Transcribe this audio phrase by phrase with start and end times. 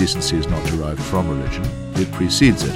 [0.00, 1.62] Human decency is not derived from religion,
[1.96, 2.72] it precedes it.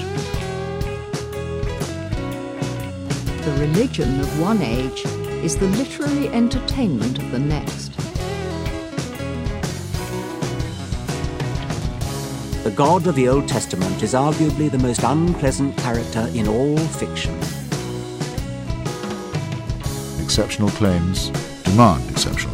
[3.44, 5.06] The religion of one age
[5.42, 7.92] is the literary entertainment of the next.
[12.62, 17.34] The God of the Old Testament is arguably the most unpleasant character in all fiction.
[20.22, 21.30] Exceptional claims
[21.62, 22.53] demand exceptional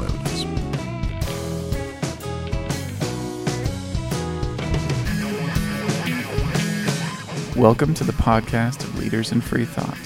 [7.61, 9.99] Welcome to the podcast of Leaders in Free Thought.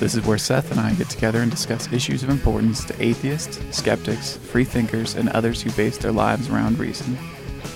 [0.00, 3.60] This is where Seth and I get together and discuss issues of importance to atheists,
[3.70, 7.16] skeptics, free thinkers, and others who base their lives around reason.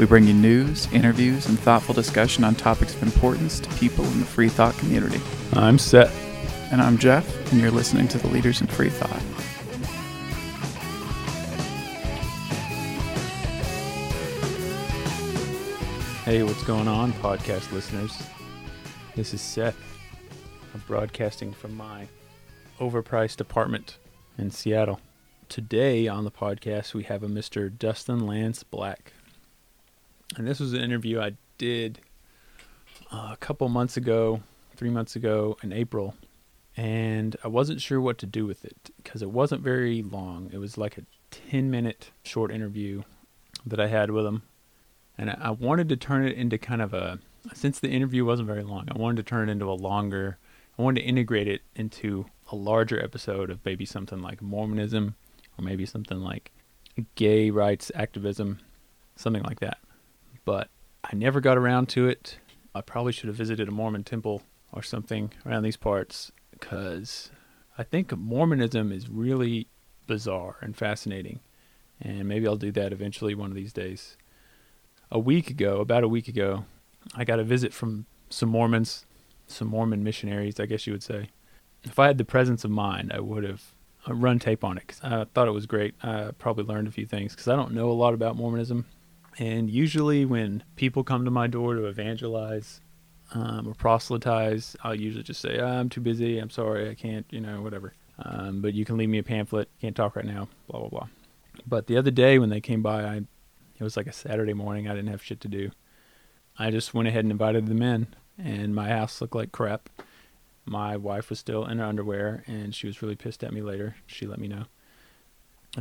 [0.01, 4.19] We bring you news, interviews, and thoughtful discussion on topics of importance to people in
[4.19, 5.21] the free thought community.
[5.53, 6.13] I'm Seth.
[6.73, 9.23] And I'm Jeff, and you're listening to the Leaders in Free Thought.
[16.25, 18.21] Hey, what's going on, podcast listeners?
[19.17, 19.77] This is Seth.
[20.73, 22.07] I'm broadcasting from my
[22.79, 23.99] overpriced apartment
[24.39, 25.01] in Seattle.
[25.49, 27.77] Today on the podcast, we have a Mr.
[27.77, 29.13] Dustin Lance Black.
[30.37, 31.99] And this was an interview I did
[33.11, 34.43] uh, a couple months ago,
[34.77, 36.15] three months ago in April.
[36.77, 40.51] And I wasn't sure what to do with it because it wasn't very long.
[40.53, 41.03] It was like a
[41.51, 43.03] 10 minute short interview
[43.67, 44.43] that I had with him.
[45.19, 47.19] And I wanted to turn it into kind of a,
[47.55, 50.39] since the interview wasn't very long, I wanted to turn it into a longer,
[50.79, 55.15] I wanted to integrate it into a larger episode of maybe something like Mormonism
[55.59, 56.51] or maybe something like
[57.15, 58.61] gay rights activism,
[59.17, 59.79] something like that.
[60.45, 60.69] But
[61.05, 62.39] I never got around to it.
[62.75, 67.31] I probably should have visited a Mormon temple or something around these parts because
[67.79, 69.69] I think Mormonism is really
[70.07, 71.41] bizarre and fascinating.
[72.01, 74.17] And maybe I'll do that eventually one of these days
[75.11, 76.65] a week ago, about a week ago,
[77.15, 79.07] I got a visit from some Mormons,
[79.47, 81.31] some Mormon missionaries, I guess you would say.
[81.83, 83.63] If I had the presence of mind, I would have
[84.09, 85.95] uh, run tape on it because I thought it was great.
[86.03, 88.87] I probably learned a few things because I don't know a lot about Mormonism.
[89.39, 92.81] And usually, when people come to my door to evangelize
[93.33, 96.39] um, or proselytize, I'll usually just say, oh, I'm too busy.
[96.39, 96.91] I'm sorry.
[96.91, 97.95] I can't, you know, whatever.
[98.19, 99.71] Um, but you can leave me a pamphlet.
[99.81, 101.09] Can't talk right now, blah, blah, blah.
[101.67, 103.23] But the other day when they came by, I
[103.79, 104.89] it was like a Saturday morning.
[104.89, 105.71] I didn't have shit to do.
[106.61, 109.89] I just went ahead and invited them in, and my house looked like crap.
[110.67, 113.97] My wife was still in her underwear, and she was really pissed at me later.
[114.07, 114.65] She let me know.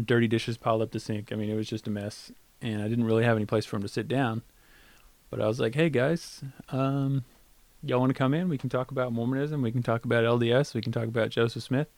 [0.05, 1.33] Dirty dishes piled up the sink.
[1.33, 2.31] I mean, it was just a mess,
[2.61, 4.41] and I didn't really have any place for them to sit down.
[5.29, 7.25] But I was like, "Hey guys, um,
[7.83, 8.47] y'all want to come in?
[8.47, 9.61] We can talk about Mormonism.
[9.61, 10.73] We can talk about LDS.
[10.73, 11.89] We can talk about Joseph Smith.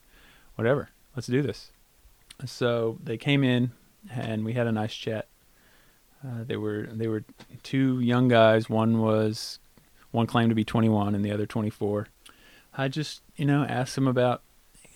[0.56, 0.88] Whatever.
[1.14, 1.70] Let's do this."
[2.46, 3.70] So they came in,
[4.10, 5.28] and we had a nice chat
[6.24, 7.24] uh, they were they were
[7.62, 8.70] two young guys.
[8.70, 9.58] One was
[10.10, 12.08] one claimed to be 21 and the other 24.
[12.76, 14.42] I just you know asked them about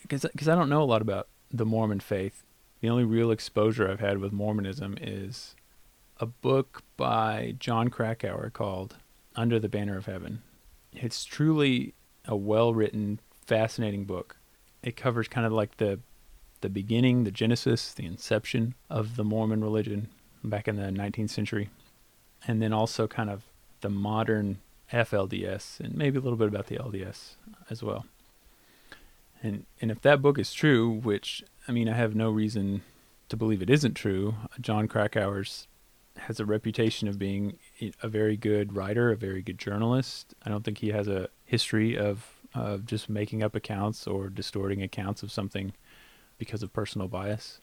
[0.02, 2.44] because I don't know a lot about the Mormon faith.
[2.80, 5.56] The only real exposure I've had with Mormonism is
[6.18, 8.96] a book by Jon Krakauer called
[9.34, 10.42] Under the Banner of Heaven.
[10.92, 11.94] It's truly
[12.26, 14.36] a well-written, fascinating book.
[14.82, 15.98] It covers kind of like the
[16.60, 20.08] the beginning, the genesis, the inception of the Mormon religion
[20.50, 21.70] back in the 19th century,
[22.46, 23.42] and then also kind of
[23.80, 24.58] the modern
[24.92, 27.34] FLDS and maybe a little bit about the LDS
[27.70, 28.06] as well.
[29.42, 32.82] And and if that book is true, which I mean I have no reason
[33.28, 35.66] to believe it isn't true, Jon Krakauer's
[36.18, 37.58] has a reputation of being
[38.02, 40.34] a very good writer, a very good journalist.
[40.44, 44.82] I don't think he has a history of of just making up accounts or distorting
[44.82, 45.72] accounts of something
[46.38, 47.60] because of personal bias.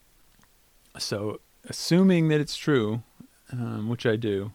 [0.98, 3.04] So assuming that it's true,
[3.52, 4.52] um, which I do,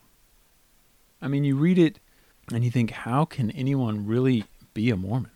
[1.21, 1.99] I mean, you read it
[2.51, 5.31] and you think, how can anyone really be a Mormon?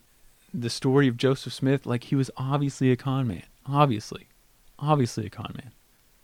[0.53, 4.27] The story of Joseph Smith, like he was obviously a con man, obviously,
[4.79, 5.71] obviously a con man.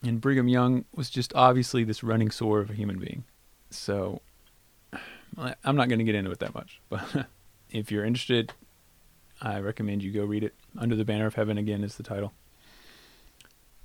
[0.01, 3.25] And Brigham Young was just obviously this running sore of a human being.
[3.69, 4.21] So
[5.37, 7.27] I'm not going to get into it that much, but
[7.71, 8.53] if you're interested,
[9.41, 10.53] I recommend you go read it.
[10.77, 12.33] Under the Banner of Heaven, again, is the title.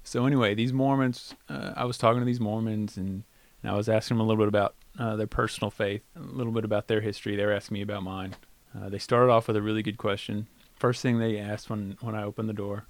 [0.05, 3.25] So anyway, these Mormons, uh, I was talking to these Mormons and,
[3.63, 6.53] and I was asking them a little bit about uh, their personal faith, a little
[6.53, 7.35] bit about their history.
[7.35, 8.37] They were asking me about mine.
[8.77, 10.47] Uh, they started off with a really good question.
[10.77, 12.87] First thing they asked when when I opened the door,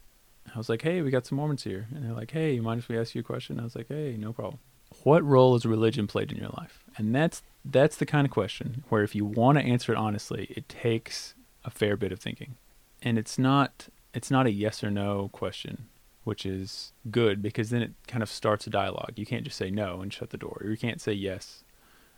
[0.55, 2.81] I was like, "Hey, we got some Mormons here," and they're like, "Hey, you mind
[2.81, 4.59] if we ask you a question?" I was like, "Hey, no problem."
[5.03, 6.83] What role has religion played in your life?
[6.97, 10.47] And that's that's the kind of question where if you want to answer it honestly,
[10.51, 11.35] it takes
[11.65, 12.57] a fair bit of thinking,
[13.03, 15.89] and it's not it's not a yes or no question
[16.25, 19.12] which is good because then it kind of starts a dialogue.
[19.17, 21.65] You can't just say no and shut the door, or you can't say yes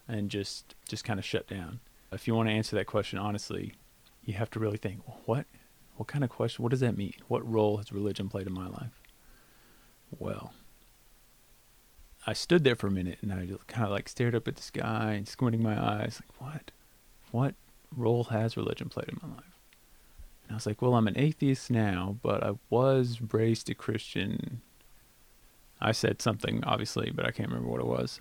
[0.08, 1.80] and just just kind of shut down.
[2.12, 3.74] If you want to answer that question honestly,
[4.24, 5.46] you have to really think, what
[5.96, 6.62] what kind of question?
[6.62, 7.14] What does that mean?
[7.28, 9.00] What role has religion played in my life?
[10.18, 10.52] Well,
[12.26, 14.62] I stood there for a minute and I kind of like stared up at the
[14.62, 16.70] sky and squinting my eyes, like, what?
[17.30, 17.54] What
[17.96, 19.55] role has religion played in my life?
[20.46, 24.60] And I was like, well, I'm an atheist now, but I was raised a Christian.
[25.80, 28.20] I said something, obviously, but I can't remember what it was.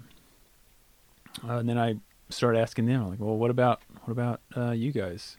[1.47, 1.97] Uh, and then I
[2.29, 5.37] started asking them, I'm like, well, what about what about uh, you guys?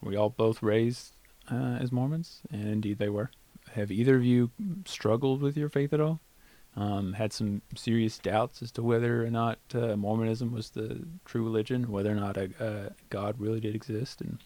[0.00, 1.12] We all both raised
[1.50, 2.40] uh, as Mormons?
[2.50, 3.30] And indeed, they were.
[3.74, 4.50] Have either of you
[4.84, 6.20] struggled with your faith at all?
[6.74, 11.44] Um, had some serious doubts as to whether or not uh, Mormonism was the true
[11.44, 14.22] religion, whether or not a, a God really did exist.
[14.22, 14.38] And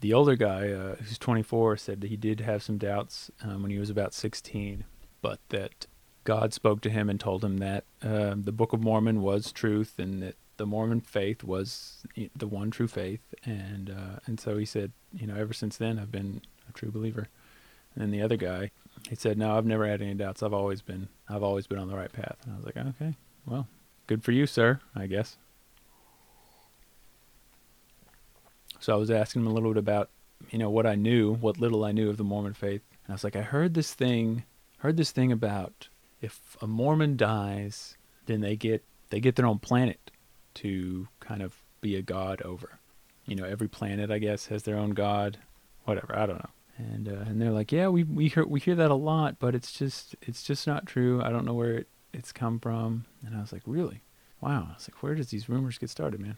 [0.00, 3.70] the older guy, uh, who's 24, said that he did have some doubts um, when
[3.70, 4.84] he was about 16,
[5.22, 5.86] but that
[6.24, 9.98] God spoke to him and told him that uh, the Book of Mormon was truth
[9.98, 12.02] and that the Mormon faith was
[12.36, 13.34] the one true faith.
[13.44, 16.90] And uh, and so he said, you know, ever since then I've been a true
[16.90, 17.28] believer.
[17.96, 18.70] And the other guy,
[19.08, 20.42] he said, "No, I've never had any doubts.
[20.42, 23.16] I've always been, I've always been on the right path." And I was like, "Okay,
[23.46, 23.66] well,
[24.06, 24.80] good for you, sir.
[24.94, 25.36] I guess."
[28.80, 30.10] So I was asking him a little bit about,
[30.50, 33.14] you know, what I knew, what little I knew of the Mormon faith, and I
[33.14, 34.44] was like, "I heard this thing,
[34.78, 35.88] heard this thing about
[36.20, 37.96] if a Mormon dies,
[38.26, 40.10] then they get they get their own planet
[40.54, 42.78] to kind of be a god over.
[43.26, 45.38] You know, every planet, I guess, has their own god.
[45.84, 48.74] Whatever, I don't know." and uh, and they're like, yeah, we we hear we hear
[48.74, 51.22] that a lot, but it's just it's just not true.
[51.22, 53.04] I don't know where it, it's come from.
[53.24, 54.02] And I was like, really?
[54.40, 54.68] Wow.
[54.70, 56.36] I was like, where does these rumors get started, man?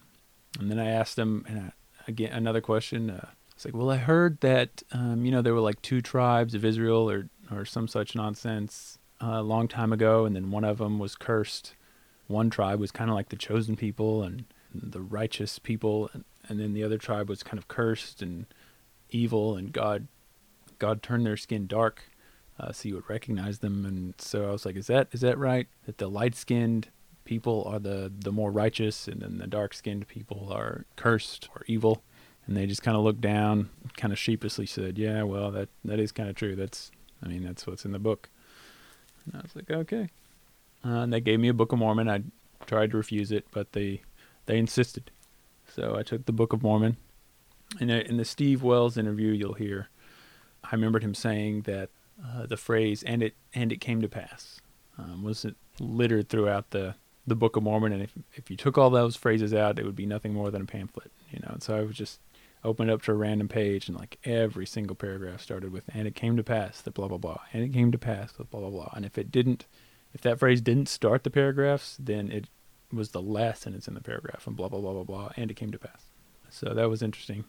[0.59, 1.73] And then I asked them, and I,
[2.07, 3.11] again another question.
[3.11, 6.55] Uh, it's like, well, I heard that um, you know there were like two tribes
[6.55, 10.65] of Israel or or some such nonsense uh, a long time ago, and then one
[10.65, 11.75] of them was cursed.
[12.27, 14.45] One tribe was kind of like the chosen people and
[14.75, 18.47] the righteous people, and, and then the other tribe was kind of cursed and
[19.11, 20.09] evil, and God
[20.79, 22.05] God turned their skin dark
[22.59, 23.85] uh, so you would recognize them.
[23.85, 25.69] And so I was like, is that is that right?
[25.87, 26.89] That the light skinned
[27.25, 31.65] people are the the more righteous, and then the dark skinned people are cursed or
[31.67, 32.03] evil.
[32.47, 36.01] And they just kind of looked down, kind of sheepishly said, "Yeah, well, that that
[36.01, 36.57] is kind of true.
[36.57, 36.91] That's,
[37.23, 38.29] I mean, that's what's in the book."
[39.25, 40.09] And I was like, "Okay."
[40.85, 42.09] Uh, and they gave me a Book of Mormon.
[42.09, 42.23] I
[42.67, 44.03] tried to refuse it, but they
[44.47, 45.11] they insisted.
[45.69, 46.97] So I took the Book of Mormon.
[47.81, 49.89] And in the Steve Wells interview, you'll hear
[50.65, 51.91] I remembered him saying that
[52.25, 54.61] uh, the phrase "and it and it came to pass"
[54.99, 55.47] um, was
[55.79, 56.95] littered throughout the
[57.27, 59.97] the Book of Mormon, and if if you took all those phrases out, it would
[59.97, 61.51] be nothing more than a pamphlet, you know.
[61.53, 62.21] And so I would just
[62.65, 66.09] open it up to a random page, and like every single paragraph started with "and
[66.09, 68.61] it came to pass," that blah blah blah, and it came to pass, the blah
[68.61, 68.93] blah blah.
[68.95, 69.67] And if it didn't,
[70.13, 72.49] if that phrase didn't start the paragraphs, then it
[72.93, 75.55] was the last sentence in the paragraph, and blah blah blah blah blah, and it
[75.55, 76.07] came to pass.
[76.51, 77.45] So that was interesting.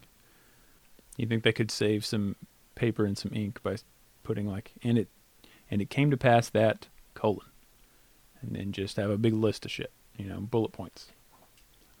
[1.16, 2.36] You think they could save some
[2.74, 3.76] paper and some ink by
[4.22, 5.08] putting like in it,
[5.70, 7.46] and it came to pass that colon,
[8.46, 11.08] and then just have a big list of shit, you know, bullet points,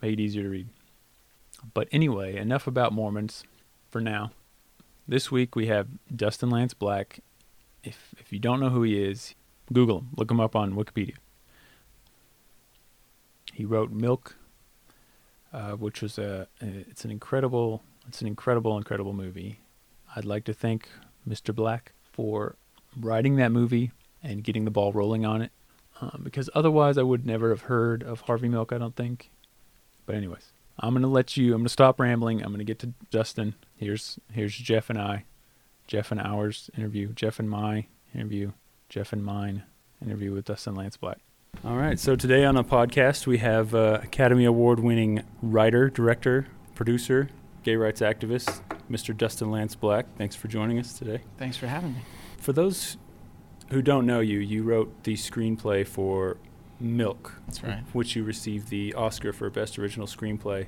[0.02, 0.68] made easier to read.
[1.72, 3.44] But anyway, enough about Mormons
[3.90, 4.32] for now.
[5.06, 7.20] This week we have Dustin Lance Black.
[7.82, 9.34] If if you don't know who he is,
[9.72, 10.08] Google him.
[10.16, 11.16] Look him up on Wikipedia.
[13.52, 14.36] He wrote Milk,
[15.52, 19.60] uh, which was a, it's an incredible it's an incredible incredible movie.
[20.16, 20.88] I'd like to thank
[21.28, 21.54] Mr.
[21.54, 22.56] Black for
[22.98, 25.52] writing that movie and getting the ball rolling on it.
[26.00, 29.30] Um, because otherwise, I would never have heard of Harvey Milk, I don't think.
[30.06, 32.42] But, anyways, I'm going to let you, I'm going to stop rambling.
[32.42, 33.54] I'm going to get to Justin.
[33.76, 35.24] Here's, here's Jeff and I.
[35.86, 37.12] Jeff and ours interview.
[37.12, 38.52] Jeff and my interview.
[38.88, 39.64] Jeff and mine
[40.04, 41.18] interview with Dustin Lance Black.
[41.64, 41.98] All right.
[41.98, 47.28] So today on the podcast, we have uh, Academy Award winning writer, director, producer,
[47.62, 48.60] gay rights activist,
[48.90, 49.16] Mr.
[49.16, 50.06] Dustin Lance Black.
[50.18, 51.20] Thanks for joining us today.
[51.38, 52.00] Thanks for having me.
[52.38, 52.96] For those
[53.70, 56.36] who don't know you, you wrote the screenplay for
[56.80, 57.34] Milk.
[57.46, 57.82] That's right.
[57.92, 60.66] Which you received the Oscar for Best Original Screenplay.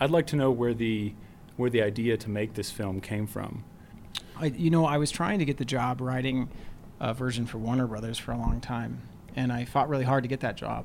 [0.00, 1.14] I'd like to know where the
[1.56, 3.64] where the idea to make this film came from.
[4.36, 6.48] I, you know, I was trying to get the job writing
[6.98, 9.02] a version for Warner Brothers for a long time,
[9.36, 10.84] and I fought really hard to get that job.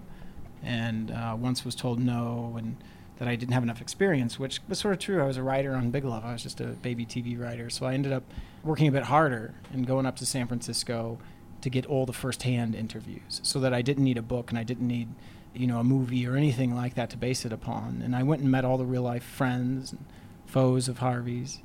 [0.62, 2.78] And uh, once was told no, and
[3.20, 5.22] that I didn't have enough experience, which was sort of true.
[5.22, 6.24] I was a writer on Big Love.
[6.26, 7.70] I was just a baby TV writer.
[7.70, 8.24] So I ended up
[8.64, 11.20] working a bit harder and going up to San Francisco
[11.62, 14.64] to get all the first-hand interviews so that I didn't need a book and I
[14.64, 15.10] didn't need,
[15.54, 18.02] you know, a movie or anything like that to base it upon.
[18.04, 20.06] And I went and met all the real-life friends and
[20.46, 21.60] foes of Harvey's.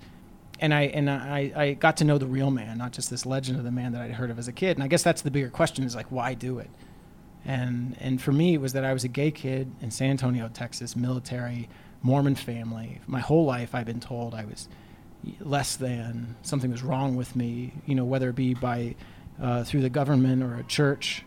[0.59, 3.59] And I and I, I got to know the real man, not just this legend
[3.59, 4.77] of the man that I'd heard of as a kid.
[4.77, 6.71] And I guess that's the bigger question is like, why do it?
[7.45, 10.49] And and for me, it was that I was a gay kid in San Antonio,
[10.53, 11.69] Texas, military,
[12.03, 13.01] Mormon family.
[13.07, 14.69] My whole life, I've been told I was
[15.41, 17.75] less than, something was wrong with me.
[17.87, 18.95] You know, whether it be by
[19.41, 21.25] uh, through the government or a church,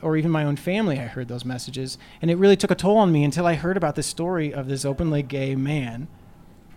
[0.00, 0.98] or even my own family.
[0.98, 3.76] I heard those messages, and it really took a toll on me until I heard
[3.76, 6.08] about the story of this openly gay man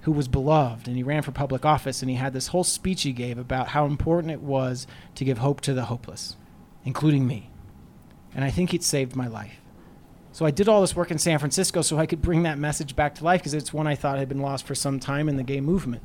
[0.01, 3.03] who was beloved and he ran for public office and he had this whole speech
[3.03, 6.36] he gave about how important it was to give hope to the hopeless,
[6.83, 7.50] including me.
[8.35, 9.59] And I think it saved my life.
[10.31, 12.95] So I did all this work in San Francisco so I could bring that message
[12.95, 15.35] back to life because it's one I thought had been lost for some time in
[15.35, 16.03] the gay movement.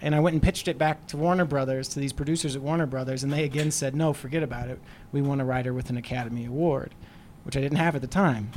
[0.00, 2.86] And I went and pitched it back to Warner Brothers, to these producers at Warner
[2.86, 4.78] Brothers, and they again said, no, forget about it.
[5.12, 6.94] We want a writer with an Academy Award,
[7.44, 8.50] which I didn't have at the time.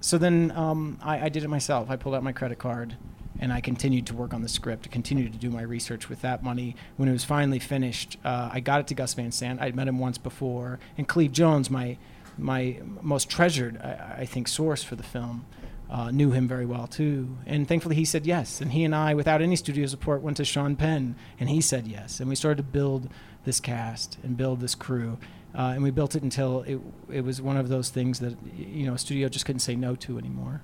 [0.00, 1.90] So then um, I, I did it myself.
[1.90, 2.96] I pulled out my credit card
[3.40, 6.42] and I continued to work on the script, continued to do my research with that
[6.42, 6.76] money.
[6.96, 9.60] When it was finally finished, uh, I got it to Gus Van Sant.
[9.60, 11.98] I'd met him once before, and Cleve Jones, my
[12.38, 15.44] my most treasured, I, I think, source for the film,
[15.90, 17.36] uh, knew him very well too.
[17.46, 18.60] And thankfully, he said yes.
[18.60, 21.86] And he and I, without any studio support, went to Sean Penn, and he said
[21.86, 22.20] yes.
[22.20, 23.08] And we started to build
[23.44, 25.18] this cast and build this crew.
[25.54, 26.78] Uh, and we built it until it,
[27.10, 29.96] it was one of those things that you know a studio just couldn't say no
[29.96, 30.62] to anymore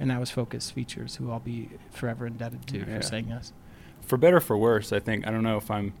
[0.00, 2.96] and that was Focus Features, who I'll be forever indebted to Yeah.
[2.96, 3.52] for saying yes.
[4.02, 5.92] for better or for worse, I think I don't know if I'm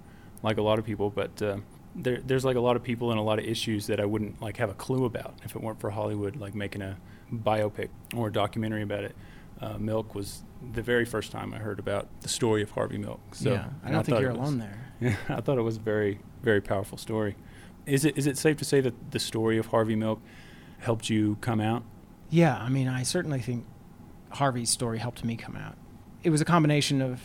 [0.42, 1.58] like a lot of people, but uh,
[1.94, 4.40] there, there's like a lot of people and a lot of issues that I wouldn't
[4.42, 6.96] like have a clue about if it weren't for Hollywood like making a
[7.32, 9.16] biopic or a documentary about it.
[9.60, 13.20] Uh, Milk was the very first time I heard about the story of Harvey Milk.
[13.32, 14.92] So yeah, I don't think you're was- alone there.
[15.00, 17.36] Yeah, I thought it was a very very powerful story.
[17.86, 20.20] Is it is it safe to say that the story of Harvey Milk
[20.78, 21.82] helped you come out?
[22.30, 23.64] Yeah, I mean, I certainly think
[24.30, 25.76] Harvey's story helped me come out.
[26.24, 27.20] It was a combination of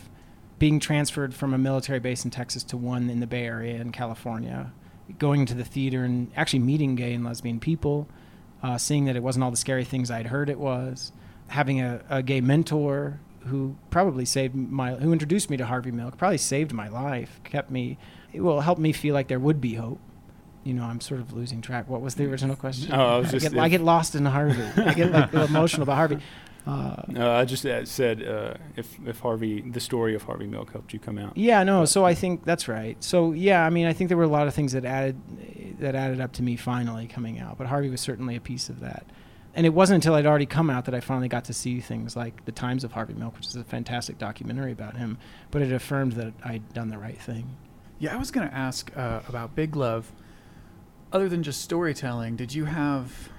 [0.60, 3.90] being transferred from a military base in Texas to one in the Bay Area in
[3.90, 4.70] California,
[5.18, 8.06] going to the theater and actually meeting gay and lesbian people,
[8.62, 11.10] uh, seeing that it wasn't all the scary things I'd heard it was,
[11.48, 16.16] having a, a gay mentor who probably saved my, who introduced me to Harvey Milk,
[16.18, 17.96] probably saved my life, kept me,
[18.34, 19.98] it will help me feel like there would be hope.
[20.62, 21.88] You know, I'm sort of losing track.
[21.88, 22.92] What was the original question?
[22.92, 24.62] Oh, I was just- get, I get lost in Harvey.
[24.76, 26.18] I get like emotional about Harvey.
[26.66, 30.72] Uh, Uh, I just uh, said uh, if if Harvey the story of Harvey Milk
[30.72, 31.36] helped you come out.
[31.36, 31.84] Yeah, no.
[31.84, 33.02] So I think that's right.
[33.02, 35.16] So yeah, I mean, I think there were a lot of things that added
[35.80, 37.56] that added up to me finally coming out.
[37.58, 39.06] But Harvey was certainly a piece of that.
[39.52, 42.14] And it wasn't until I'd already come out that I finally got to see things
[42.14, 45.18] like The Times of Harvey Milk, which is a fantastic documentary about him.
[45.50, 47.56] But it affirmed that I'd done the right thing.
[47.98, 50.12] Yeah, I was going to ask uh, about Big Love.
[51.12, 53.30] Other than just storytelling, did you have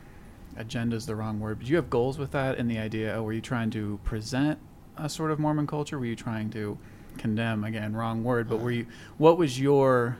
[0.58, 1.60] agenda's the wrong word?
[1.60, 3.18] Did you have goals with that and the idea?
[3.18, 4.60] Or were you trying to present
[4.98, 5.98] a sort of Mormon culture?
[5.98, 6.78] Were you trying to
[7.18, 7.64] condemn?
[7.64, 8.50] Again, wrong word.
[8.50, 8.86] But were you?
[9.18, 10.18] What was your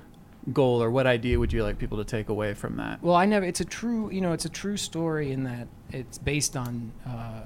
[0.54, 3.02] goal, or what idea would you like people to take away from that?
[3.04, 3.46] Well, I never.
[3.46, 7.42] It's a true, you know, it's a true story in that it's based on uh,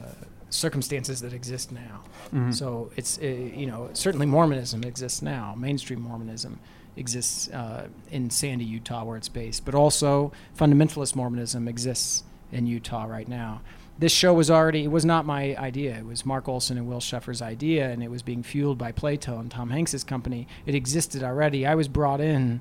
[0.49, 2.01] circumstances that exist now.
[2.33, 2.53] Mhm.
[2.53, 5.53] So it's, uh, you know, certainly Mormonism exists now.
[5.57, 6.59] Mainstream Mormonism
[6.95, 12.23] exists uh, in Sandy, Utah, where it's based, but also fundamentalist Mormonism exists
[12.55, 13.61] in Utah right now.
[13.97, 15.95] This show was already, it was not my idea.
[15.97, 19.39] It was Mark Olsen and Will Scheffer's idea, and it was being fueled by Playtone
[19.41, 20.47] and Tom Hanks's company.
[20.65, 21.65] It existed already.
[21.65, 22.59] I was brought in,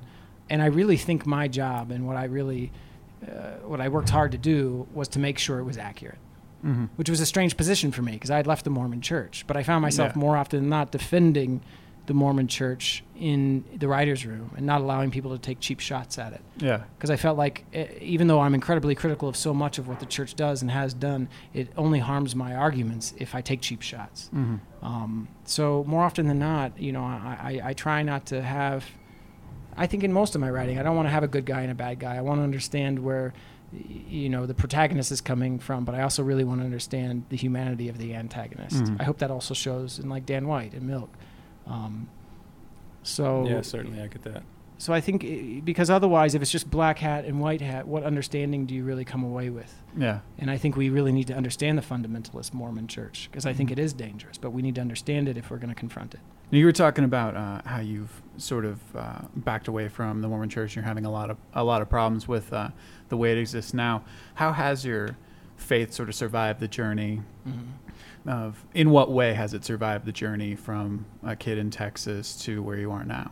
[0.49, 2.71] and I really think my job and what I really,
[3.27, 6.19] uh, what I worked hard to do was to make sure it was accurate
[6.65, 6.85] Mm-hmm.
[6.95, 9.43] which was a strange position for me because I had left the Mormon church.
[9.45, 10.19] But I found myself Yeah.
[10.19, 11.61] more often than not defending
[12.05, 16.17] the Mormon church in the writer's room and not allowing people to take cheap shots
[16.17, 16.41] at it.
[16.57, 16.83] Yeah.
[16.97, 19.99] Because I felt like, eh, even though I'm incredibly critical of so much of what
[19.99, 23.81] the church does and has done, it only harms my arguments if I take cheap
[23.81, 24.29] shots.
[24.35, 24.85] Mm-hmm.
[24.85, 28.85] Um, so more often than not, you know, I, I, I try not to have.
[29.77, 31.61] I think in most of my writing, I don't want to have a good guy
[31.61, 32.15] and a bad guy.
[32.15, 33.33] I want to understand where,
[33.73, 37.35] you know, the protagonist is coming from, but I also really want to understand the
[37.35, 38.83] humanity of the antagonist.
[38.83, 39.01] Mhm.
[39.01, 41.09] I hope that also shows in like Dan White and Milk.
[41.67, 42.07] Um,
[43.03, 44.43] so Yeah, certainly I get that.
[44.77, 48.65] so I think because otherwise, if it's just black hat and white hat, what understanding
[48.65, 49.81] do you really come away with?
[49.97, 50.19] Yeah.
[50.39, 53.69] And I think we really need to understand the fundamentalist Mormon church because I think
[53.69, 53.73] Mhm.
[53.73, 56.19] it is dangerous, but we need to understand it if we're going to confront it.
[56.51, 60.27] Now, You were talking about uh, how you've sort of uh, backed away from the
[60.27, 60.75] Mormon Church.
[60.75, 62.69] You're having a lot of a lot of problems with uh,
[63.09, 64.03] the way it exists now.
[64.35, 65.15] How has your
[65.57, 67.21] faith sort of survived the journey?
[68.27, 72.61] Of in what way has it survived the journey from a kid in Texas to
[72.63, 73.31] where you are now?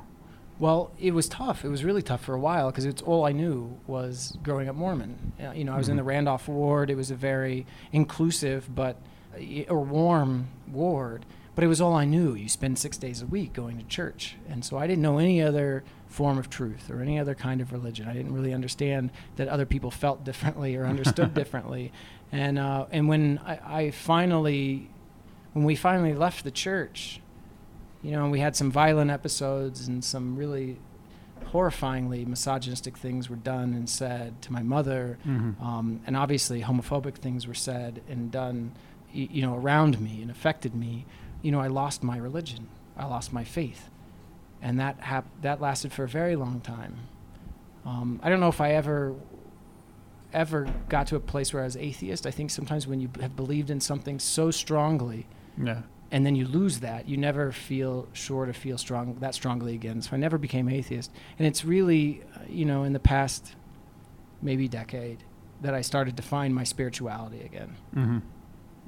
[0.59, 1.65] Well, it was tough.
[1.65, 4.75] It was really tough for a while because it's all I knew was growing up
[4.75, 5.33] Mormon.
[5.43, 5.97] Uh, you know, I was in Mhm.
[5.97, 6.91] the Randolph ward.
[6.91, 8.97] It was a very inclusive but
[9.35, 12.35] uh, or warm ward, but it was all I knew.
[12.35, 15.41] You spend six days a week going to church, and so I didn't know any
[15.41, 18.07] other form of truth or any other kind of religion.
[18.07, 21.91] I didn't really understand that other people felt differently or understood differently,
[22.33, 24.89] and uh, and when I, I finally,
[25.53, 27.21] when we finally left the church,
[28.01, 30.77] you know, and we had some violent episodes and some really
[31.51, 35.63] horrifyingly misogynistic things were done and said to my mother, Mm-hmm.
[35.63, 38.71] um, and obviously homophobic things were said and done,
[39.13, 41.05] y- you know, around me and affected me.
[41.41, 42.67] You know, I lost my religion.
[42.97, 43.89] I lost my faith,
[44.61, 46.97] and that hap- that lasted for a very long time.
[47.85, 49.13] Um, I don't know if I ever
[50.33, 52.25] ever got to a place where I was atheist.
[52.25, 55.81] I think sometimes when you have believed in something so strongly Yeah.
[56.11, 60.01] and then you lose that, you never feel sure to feel strong that strongly again.
[60.01, 63.55] So I never became atheist, and it's really, uh, you know, in the past
[64.41, 65.23] maybe decade
[65.61, 67.75] that I started to find my spirituality again.
[67.95, 68.17] Mm-hmm.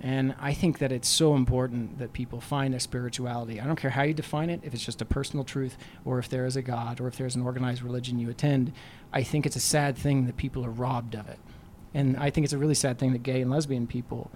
[0.01, 3.61] And I think that it's so important that people find a spirituality.
[3.61, 6.27] I don't care how you define it, if it's just a personal truth, or if
[6.29, 8.73] there is a God, or if there's an organized religion you attend.
[9.13, 11.39] I think it's a sad thing that people are robbed of it.
[11.93, 14.29] And I think it's a really sad thing that gay and lesbian people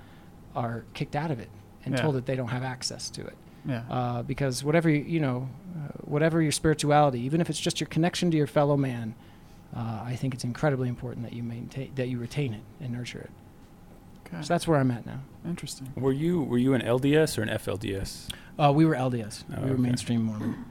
[0.56, 1.50] are kicked out of it
[1.84, 2.02] and Yeah.
[2.02, 3.36] told that they don't have access to it.
[3.68, 3.84] Yeah.
[3.90, 7.88] Uh, because whatever you, you know, uh, whatever your spirituality, even if it's just your
[7.90, 9.14] connection to your fellow man,
[9.76, 13.20] uh, I think it's incredibly important that you maintain, that you retain it and nurture
[13.20, 13.30] it.
[14.34, 14.42] Okay.
[14.42, 15.22] So that's where I'm at now.
[15.46, 15.92] Interesting.
[15.96, 18.30] Were you were you an LDS or an FLDS?
[18.58, 19.44] Uh, we were LDS.
[19.52, 19.82] Oh, we were okay.
[19.82, 20.66] mainstream Mormon.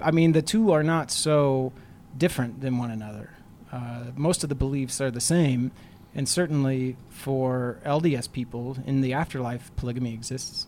[0.00, 1.72] I mean, the two are not so
[2.16, 3.30] different than one another.
[3.72, 5.72] Uh, most of the beliefs are the same,
[6.14, 10.66] and certainly for LDS people, in the afterlife, polygamy exists,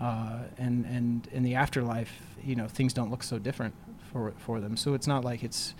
[0.00, 2.12] uh, and and in the afterlife,
[2.44, 3.74] you know, things don't look so different
[4.12, 4.76] for for them.
[4.76, 5.74] So it's not like it's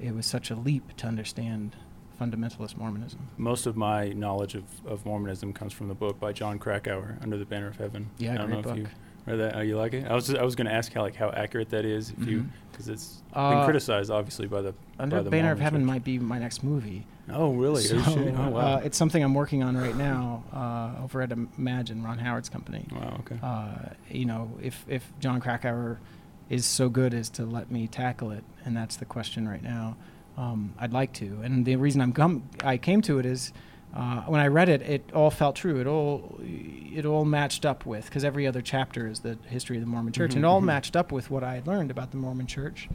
[0.00, 1.76] it was such a leap to understand
[2.20, 3.18] fundamentalist Mormonism.
[3.36, 7.36] Most of my knowledge of, of Mormonism comes from the book by Jon Krakauer, Under
[7.36, 8.10] the Banner of Heaven.
[8.18, 8.72] Yeah, I don't great know book.
[8.72, 8.88] if you
[9.26, 9.56] read that.
[9.56, 10.06] Oh, you like it?
[10.10, 12.40] I was I was going to ask how like how accurate that is, if you
[12.42, 12.48] Mhm.
[12.72, 15.86] because it's Uh, been criticized obviously by the Under by the Banner of Heaven Church.
[15.86, 17.06] might be my next movie.
[17.30, 17.82] Oh really?
[17.82, 18.34] You So.
[18.36, 18.58] Oh wow.
[18.60, 22.86] uh, it's something I'm working on right now uh, over at Imagine, Ron Howard's company.
[22.90, 23.16] wow.
[23.20, 23.36] Okay.
[23.42, 26.00] Uh, you know, if if Jon Krakauer
[26.48, 29.94] is so good as to let me tackle it, and that's the question right now,
[30.38, 31.40] um, I'd like to.
[31.42, 33.52] And the reason I'm come, I came to it is.
[33.94, 35.80] Uh, when I read it, it all felt true.
[35.80, 39.82] It all, it all matched up with because every other chapter is the history of
[39.82, 40.66] the Mormon Church, and it all Mhm, mhm.
[40.66, 42.86] matched up with what I had learned about the Mormon Church,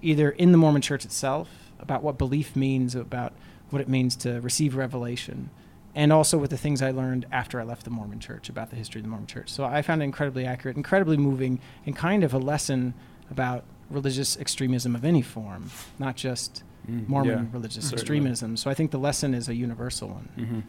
[0.00, 3.34] either in the Mormon Church itself, about what belief means, about
[3.68, 5.50] what it means to receive revelation,
[5.94, 8.76] and also with the things I learned after I left the Mormon Church about the
[8.76, 9.50] history of the Mormon Church.
[9.50, 12.94] So I found it incredibly accurate, incredibly moving, and kind of a lesson
[13.30, 18.00] about religious extremism of any form, not just Mm, Mormon yeah, religious certainly.
[18.02, 18.56] extremism.
[18.56, 20.28] So I think the lesson is a universal one.
[20.36, 20.60] hmm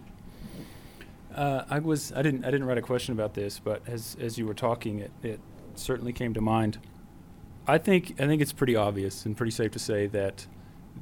[1.36, 4.38] Uh, I was I didn't I didn't write a question about this, but as as
[4.38, 5.39] you were talking, it, it
[5.76, 6.78] certainly came to mind.
[7.67, 10.45] I think I think it's pretty obvious and pretty safe to say that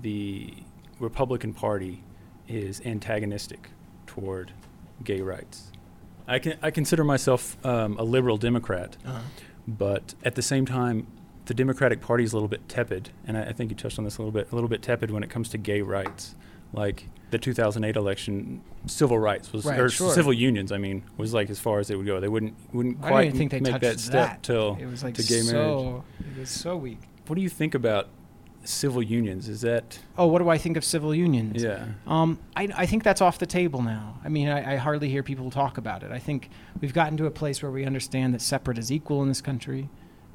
[0.01, 0.53] the
[0.99, 2.03] Republican Party
[2.47, 3.69] is antagonistic
[4.07, 4.53] toward
[5.03, 5.71] gay rights.
[6.27, 8.95] I can I consider myself um, a liberal Democrat,
[9.67, 11.07] but at the same time,
[11.45, 14.05] the Democratic Party is a little bit tepid, and I, I think you touched on
[14.05, 14.51] this a little bit.
[14.51, 16.35] A little bit tepid when it comes to gay rights,
[16.73, 20.13] like the 2008 election, civil rights was Right, or sure.
[20.13, 20.71] civil unions.
[20.71, 22.19] I mean, was like as far as they would go.
[22.19, 24.43] They wouldn't wouldn't quite even think they make touched that step that.
[24.43, 25.49] till It was like to gay marriage.
[25.51, 26.03] so.
[26.19, 26.99] It was so weak.
[27.27, 28.09] What do you think about
[28.63, 29.49] civil unions?
[29.49, 31.63] Is that Oh, what do I think of civil unions?
[31.63, 31.85] yeah?
[32.05, 34.19] Um, I, I think that's off the table now.
[34.23, 36.11] I mean, I, I hardly hear people talk about it.
[36.11, 36.49] I think
[36.79, 39.89] we've gotten to a place where we understand that separate is equal in this country.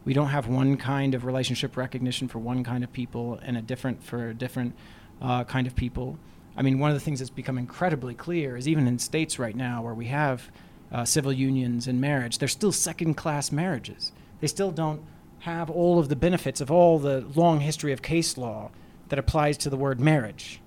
[0.06, 3.60] We don't have one kind of relationship recognition for one kind of people and a
[3.60, 4.74] different for a different
[5.20, 6.18] uh, kind of people.
[6.56, 9.54] I mean, one of the things that's become incredibly clear is even in states right
[9.54, 10.50] now where we have
[10.90, 14.12] uh, civil unions and marriage, they're still second class marriages.
[14.40, 15.02] They still don't
[15.40, 18.70] have all of the benefits of all the long history of case law
[19.10, 20.62] that applies to the word marriage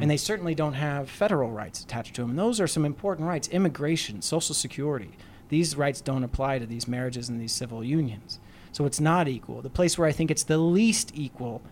[0.00, 2.30] and they certainly don't have federal rights attached to them.
[2.30, 5.10] And those are some important rights immigration, Social Security.
[5.50, 8.38] These rights don't apply to these marriages and these civil unions.
[8.74, 9.62] So it's not equal.
[9.62, 11.62] The place where I think it's the least equal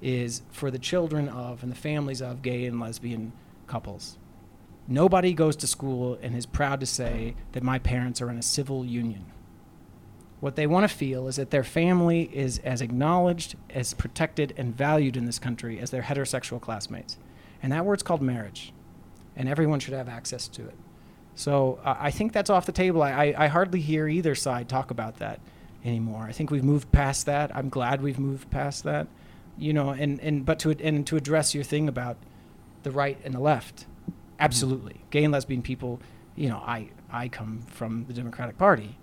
[0.00, 3.34] is for the children of and the families of gay and lesbian
[3.66, 4.16] couples.
[4.86, 8.42] Nobody goes to school and is proud to say that my parents are in a
[8.42, 9.26] civil union.
[10.40, 14.74] What they want to feel is that their family is as acknowledged, as protected, and
[14.74, 17.18] valued in this country as their heterosexual classmates.
[17.62, 18.72] And that word's called marriage.
[19.36, 20.78] And everyone should have access to it.
[21.34, 23.02] So uh, I think that's off the table.
[23.02, 25.40] I, I, I hardly hear either side talk about that
[25.88, 26.26] anymore.
[26.28, 27.54] I think we've moved past that.
[27.56, 29.08] I'm glad we've moved past that.
[29.56, 32.16] You know, and, and but to and to address your thing about
[32.84, 34.12] the right and the left, mm-hmm.
[34.38, 35.04] absolutely.
[35.10, 36.00] Gay and lesbian people,
[36.36, 38.98] you know, I I come from the Democratic Party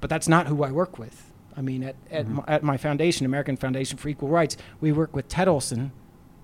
[0.00, 1.32] but that's not who I work with.
[1.56, 2.36] I mean, at, at, mm-hmm.
[2.36, 5.92] my, at my foundation, American Foundation for Equal Rights, we work with Ted Olson,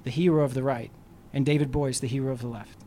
[0.04, 0.90] the hero of the right,
[1.32, 2.78] and David Boies, the hero of the left.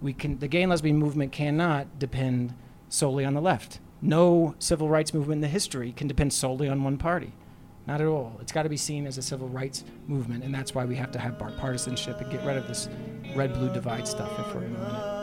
[0.00, 2.54] We can, the gay and lesbian movement cannot depend
[2.88, 3.80] solely on the left.
[4.02, 7.32] No civil rights movement in the history can depend solely on one party.
[7.86, 8.36] Not at all.
[8.40, 11.12] It's got to be seen as a civil rights movement, and that's why we have
[11.12, 12.88] to have bipartisanship and get rid of this
[13.34, 15.15] red blue divide stuff if we're going to win it.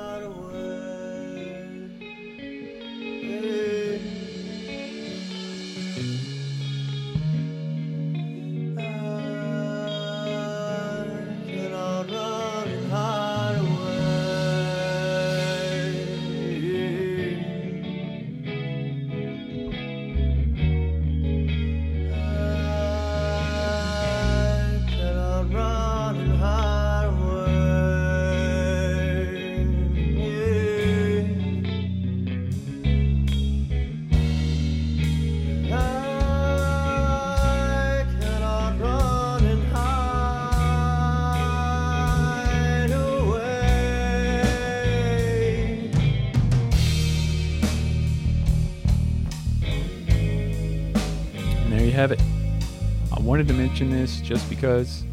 [53.43, 55.03] Wanted to mention this just because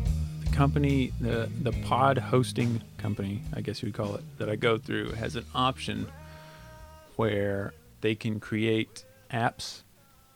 [0.45, 4.55] the company, the the pod hosting company, I guess you would call it, that I
[4.55, 6.07] go through has an option
[7.17, 9.83] where they can create apps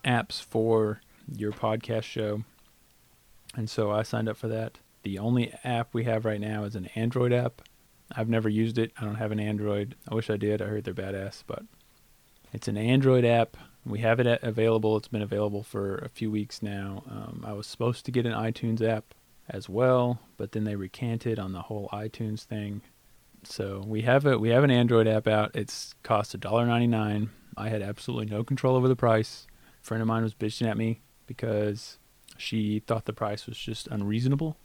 [0.04, 1.02] apps for
[1.32, 2.42] your podcast show.
[3.54, 4.80] And so I signed up for that.
[5.04, 7.62] The only app we have right now is an Android app.
[8.10, 8.90] I've never used it.
[9.00, 9.94] I don't have an Android.
[10.08, 10.60] I wish I did.
[10.60, 11.62] I heard they're badass, but
[12.52, 13.56] it's an Android app.
[13.86, 14.96] We have it available.
[14.96, 17.02] It's been available for a few weeks now.
[17.08, 19.14] Um, I was supposed to get an iTunes app
[19.48, 22.80] as well, but then they recanted on the whole iTunes thing.
[23.42, 25.50] So we have a we have an Android app out.
[25.54, 27.28] It's cost $1.99.
[27.56, 29.46] I had absolutely no control over the price.
[29.82, 31.98] A friend of mine was bitching at me because
[32.36, 34.56] she thought the price was just unreasonable,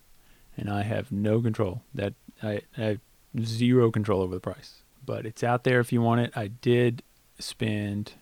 [0.57, 1.83] and I have no control.
[1.93, 2.99] That I, I have
[3.41, 4.83] zero control over the price.
[5.05, 6.31] But it's out there if you want it.
[6.35, 7.03] I did
[7.37, 8.13] spend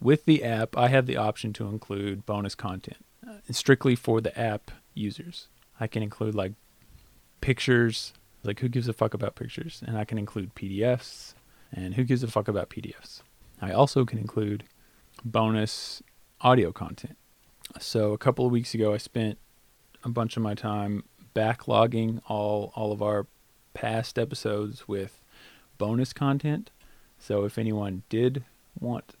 [0.00, 0.76] with the app.
[0.76, 5.48] I have the option to include bonus content, uh, strictly for the app users.
[5.80, 6.52] I can include like
[7.40, 8.12] pictures.
[8.44, 9.82] Like who gives a fuck about pictures?
[9.86, 11.34] And I can include PDFs.
[11.72, 13.22] And who gives a fuck about PDFs?
[13.60, 14.64] I also can include
[15.24, 16.02] bonus
[16.40, 17.16] audio content.
[17.78, 19.38] So a couple of weeks ago, I spent
[20.04, 23.26] a bunch of my time backlogging all all of our
[23.74, 25.20] past episodes with
[25.76, 26.70] bonus content.
[27.18, 28.44] So if anyone did
[28.78, 29.14] want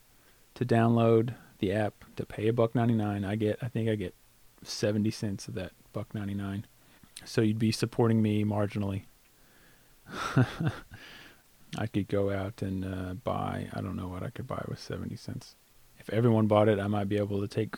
[0.58, 4.14] to download the app to pay a buck 99, I get I think I get
[4.64, 6.66] 70 cents of that buck 99.
[7.24, 9.02] So you'd be supporting me marginally.
[11.78, 14.80] I could go out and uh, buy I don't know what I could buy with
[14.80, 15.54] 70 cents.
[15.96, 17.76] If everyone bought it, I might be able to take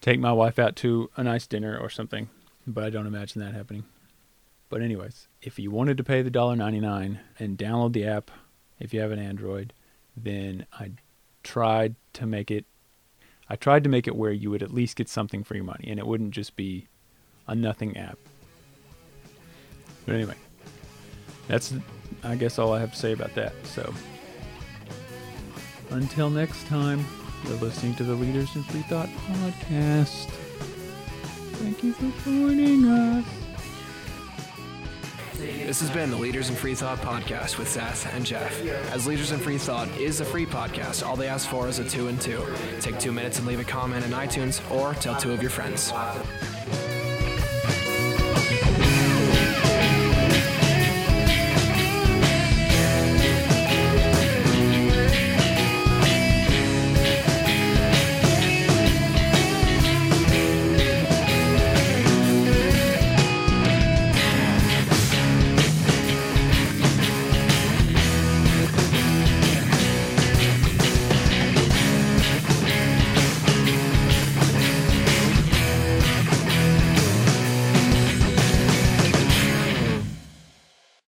[0.00, 2.28] take my wife out to a nice dinner or something,
[2.66, 3.84] but I don't imagine that happening.
[4.68, 8.32] But anyways, if you wanted to pay the $1.99 and download the app
[8.80, 9.72] if you have an Android,
[10.16, 10.90] then I
[11.48, 12.66] tried to make it
[13.48, 15.86] I tried to make it where you would at least get something for your money
[15.88, 16.88] and it wouldn't just be
[17.46, 18.18] a nothing app.
[20.04, 20.34] But anyway,
[21.46, 21.72] that's
[22.22, 23.54] I guess all I have to say about that.
[23.64, 23.94] So
[25.88, 27.02] until next time,
[27.46, 30.28] you're listening to the Leaders in Free Thought podcast.
[31.62, 33.47] Thank you for joining us.
[35.38, 38.60] This has been the Leaders in Free Thought podcast with Seth and Jeff.
[38.92, 41.88] As Leaders in Free Thought is a free podcast, all they ask for is a
[41.88, 42.44] two and two.
[42.80, 45.92] Take two minutes and leave a comment in iTunes or tell two of your friends.